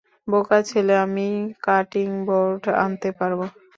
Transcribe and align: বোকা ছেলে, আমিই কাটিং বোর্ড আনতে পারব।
বোকা 0.27 0.59
ছেলে, 0.69 0.93
আমিই 1.05 1.35
কাটিং 1.65 2.09
বোর্ড 2.27 2.63
আনতে 2.83 3.09
পারব। 3.17 3.39